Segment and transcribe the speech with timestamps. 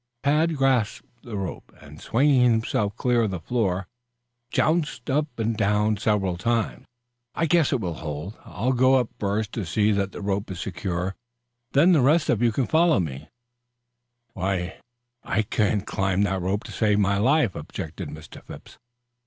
[0.23, 3.87] Tad grasped the rope, and swinging himself clear of the floor,
[4.49, 6.87] jounced up and down several times.
[7.35, 8.35] "I guess it will hold.
[8.43, 11.15] I'll go up first to see that the rope is secure;
[11.73, 13.29] then the rest of you can follow me up."
[14.33, 14.79] "Why,
[15.23, 18.43] I couldn't climb that rope to save my life," objected Mr.
[18.43, 18.79] Phipps.